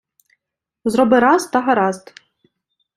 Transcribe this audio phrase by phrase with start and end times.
[0.93, 2.05] Зроби раз, та гаразд!